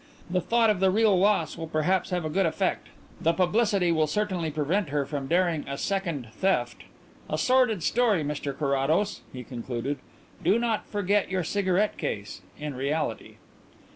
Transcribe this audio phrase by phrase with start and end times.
[0.31, 2.87] The thought of the real loss will perhaps have a good effect;
[3.21, 6.85] the publicity will certainly prevent her from daring a second 'theft.'
[7.29, 9.99] A sordid story, Mr Carrados," he concluded.
[10.43, 13.35] "Do not forget your cigarette case in reality."